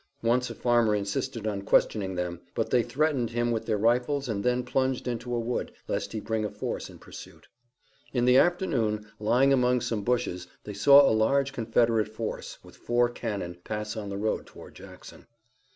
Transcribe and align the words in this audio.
Once 0.23 0.49
a 0.49 0.55
farmer 0.55 0.95
insisted 0.95 1.45
on 1.45 1.61
questioning 1.61 2.15
them, 2.15 2.41
but 2.55 2.71
they 2.71 2.81
threatened 2.81 3.29
him 3.29 3.51
with 3.51 3.67
their 3.67 3.77
rifles 3.77 4.27
and 4.27 4.43
then 4.43 4.63
plunged 4.63 5.07
into 5.07 5.31
a 5.31 5.39
wood, 5.39 5.71
lest 5.87 6.11
he 6.11 6.19
bring 6.19 6.43
a 6.43 6.49
force 6.49 6.89
in 6.89 6.97
pursuit. 6.97 7.47
In 8.11 8.25
the 8.25 8.35
afternoon, 8.39 9.05
lying 9.19 9.53
among 9.53 9.79
some 9.81 10.01
bushes, 10.03 10.47
they 10.63 10.73
saw 10.73 11.07
a 11.07 11.13
large 11.13 11.53
Confederate 11.53 12.07
force, 12.07 12.57
with 12.63 12.77
four 12.77 13.09
cannon, 13.09 13.57
pass 13.63 13.95
on 13.95 14.09
the 14.09 14.17
road 14.17 14.47
toward 14.47 14.73
Jackson. 14.73 15.27